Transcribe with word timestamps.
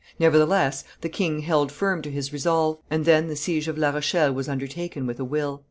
Nevertheless 0.17 0.83
the 1.01 1.09
king 1.09 1.41
held 1.41 1.71
firm 1.71 2.01
to 2.01 2.09
his 2.09 2.33
resolve; 2.33 2.79
and 2.89 3.05
then 3.05 3.27
the 3.27 3.35
siege 3.35 3.67
of 3.67 3.77
La 3.77 3.91
Rochelle 3.91 4.33
was 4.33 4.49
undertaken 4.49 5.05
with 5.05 5.19
a 5.19 5.23
will." 5.23 5.59